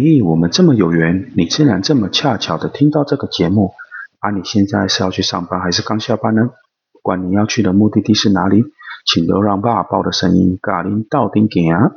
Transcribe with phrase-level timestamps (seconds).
[0.00, 3.74] 嘿，我们这么有缘，你竟然这么恰巧的听到这个节目。
[4.18, 6.50] 啊，你现在是要去上班还是刚下班呢？
[6.92, 8.64] 不管你要去的目的地是哪里，
[9.06, 11.92] 请都让爸爸的声音嘎林到顶点啊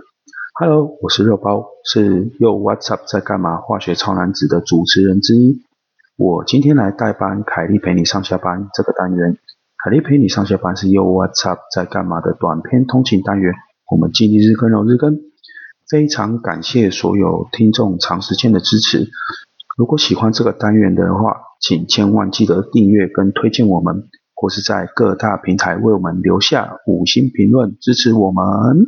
[0.59, 3.57] ！Hello，我是肉包，是又 What's up 在干嘛？
[3.57, 5.61] 化学超男子的主持人之一。
[6.17, 9.39] 我今天来代班凯莉陪你上下班这个单元。
[9.83, 13.55] 凯莉陪你上下班是又 What's up 在干嘛的短篇通勤单元。
[13.89, 15.17] 我们尽力日更，日更。
[15.89, 19.07] 非常感谢所有听众长时间的支持。
[19.77, 24.03] 如果喜欢这个单元的话，请千万记得订阅跟推荐我们，
[24.35, 28.85] 或是在各大平台为我们留下五星评论支持我们。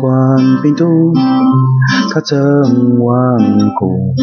[0.00, 1.12] 冠病毒
[2.12, 3.38] 它真顽
[3.78, 4.14] 固，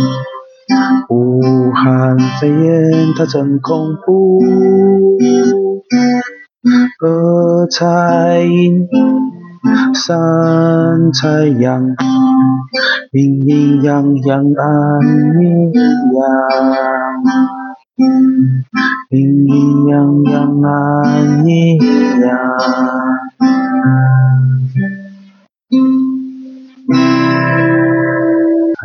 [1.10, 4.40] 武汉肺炎它真恐怖，
[7.02, 8.88] 二彩阴，
[9.94, 11.84] 三彩阳，
[13.12, 15.02] 阴阴阳阳暗
[15.42, 16.24] 阴阳，
[19.12, 21.75] 阴阴阳阳暗阴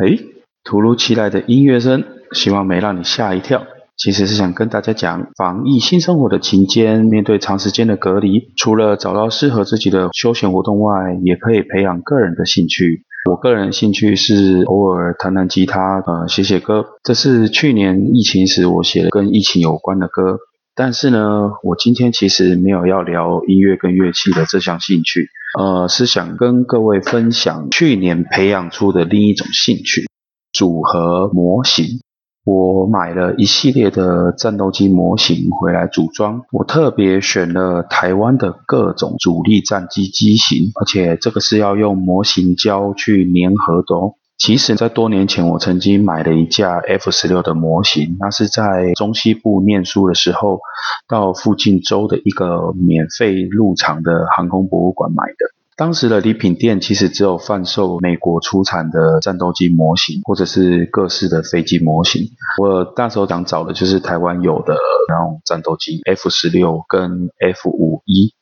[0.01, 0.17] 哎，
[0.63, 3.61] 突如其来的音乐声，希望没让你吓一跳。
[3.97, 13.03] 其实是想跟大家讲，防疫新生活的期间，面对长时间的隔离，除了找到适合自己的休闲活动外，也可以培养个人的兴趣。
[13.29, 16.83] 我个人兴趣是偶尔弹弹吉他，呃，写写歌。
[17.03, 20.39] 这是去年疫情时我写的跟疫情有关的歌。
[20.83, 25.29] 但是呢，我今天其实没有要聊音乐跟乐器的这项兴趣。
[25.59, 30.09] 呃，是想跟各位分享去年培养出的另一种兴趣——
[30.51, 31.99] 组合模型。
[32.43, 44.15] 我买了一系列的战斗机模型回来组装，我特别选了台湾的各种主力战机机型，而且这个是要用模型胶去粘合的哦。
[44.43, 50.59] 其实，在多年前，我曾经买了一架 F 十六的模型，那是在中西部念书的时候，
[51.07, 55.51] 到附近州的一个免费入场的航空博物馆买的。
[55.77, 62.27] 当时的礼品店其实只有贩售美国出产的战斗机模型，或者是各式的飞机模型。
[62.59, 64.75] 我那时候想找的就是台湾有的
[65.07, 68.33] 那种战斗机 F 十六跟 F 五一，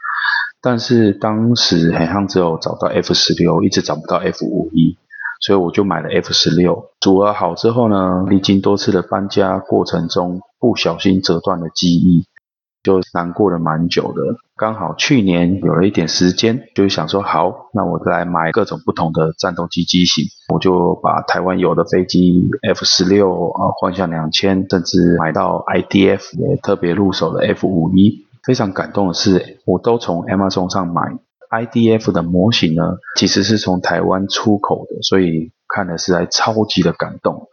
[0.61, 4.97] 但是当时好像只有找到 F 十六，一直找不到 F 五一。
[5.39, 12.25] 所以我就买了 F 十六，组合好之后呢，历经多次的搬家过程中，不小心折断了机翼，
[12.83, 14.35] 就难过了蛮久的。
[14.57, 20.25] 刚好去年有了一点时间，就想说好，那我来买各种不同的战斗机机型。
[20.53, 28.25] 我就把台湾有的飞机 F 十六啊，换下两千，甚至买到 IDF 也特别入手的 F 五一。
[28.43, 31.17] 非常感动的是，我都从 Amazon 上买。
[31.49, 37.47] IDF 的模型呢，其实是从台湾出口的，所以看的是在超级的感动。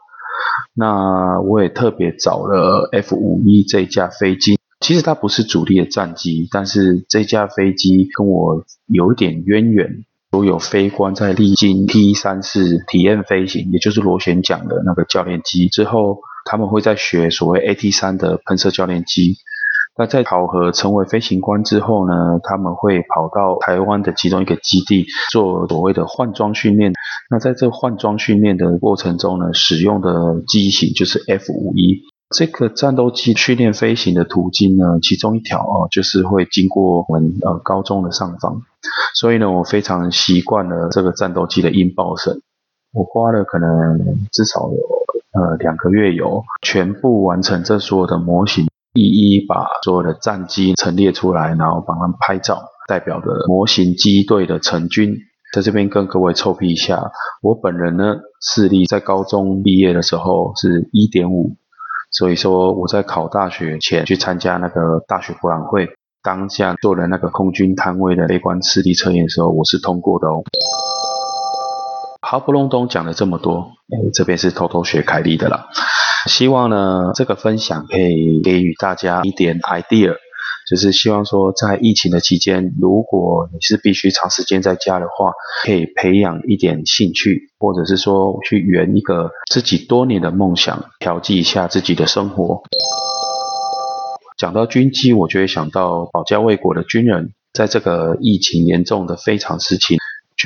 [0.74, 10.04] 那我也特别找了 F 五一这架飞机，其实它不是主力的战机，但是这架飞机跟我有点渊源。
[10.32, 19.36] 所有飞官在历经 T 三四体验飞行，也就是螺旋桨的那个教练机之后，他们会在学所谓 AT 三的喷射教练机。
[19.98, 26.92] 那在考核成为飞行官之后呢，他们会跑到台湾的其中一个基地做所谓的换装训练。
[27.30, 32.02] 那在这换装训练的过程中呢，使用的机型就是 F 五一
[32.36, 38.60] 这个战斗机训练飞行的途径呢，其中一条哦，就是会经过我们呃高中的上方。
[39.14, 42.42] 所以呢，我非常习惯了这个战斗机的音爆声。
[42.92, 43.98] 我花了可能
[44.30, 48.66] 至少有呃两个月有全部完成这所有的模型。
[48.96, 55.16] 一一把所有的战机陈列出来，然后帮他们拍照，代表的模型机队的成军，
[55.52, 57.10] 在这边跟各位臭屁一下，
[57.42, 61.56] 我本人呢视力在高中毕业的时候是一点五，
[62.10, 65.88] 所以说我在考大学前去参加那个大学博览会，
[66.22, 70.42] 当下做了那个空军摊位的悲观视力测验的时候，我是通过的哦。
[72.22, 73.70] 好不隆咚讲了这么多，
[74.12, 75.68] 这边是偷偷学凯利的啦。
[76.26, 80.14] 希望呢，这个分享可以给予大家一点 idea，
[80.68, 85.32] 就是希望说，在疫情的期间，如果你是必须长时间在家的话，
[85.64, 92.62] 可以培养一点兴趣，或者是说去圆一个自己多年的梦想，调剂一下自己的生活。
[94.36, 99.96] 讲到军机，我就会想到保家卫国的军人，在这个疫情严重的非常时期。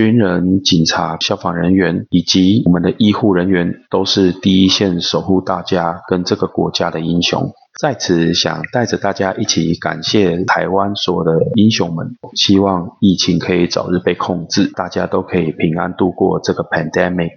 [0.00, 7.52] 军人、警察、消防人员以及我们的医护人员，都是第一线守护大家跟这个国家的英雄。
[7.78, 17.32] 在此，想带着大家一起感谢台湾所有的英雄们，希望疫情可以早日被控制，大家都可以平安度过这个 pandemic。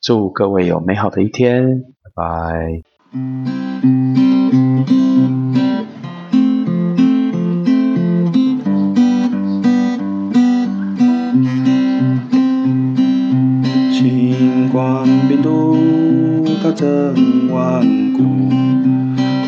[0.00, 1.82] 祝各位有美好的一天，
[2.14, 4.03] 拜拜。
[16.74, 17.14] 真
[17.50, 18.22] 顽固。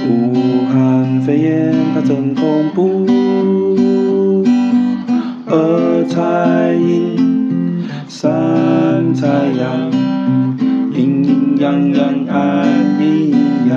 [0.08, 3.04] 武汉肺炎它真恐怖，
[5.46, 9.90] 二彩阴，三彩阳，
[10.94, 12.68] 阴阴阳阳爱
[13.00, 13.34] 阴
[13.68, 13.74] 阳，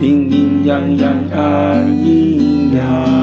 [0.00, 3.15] 阴阴阳阳爱阴阳。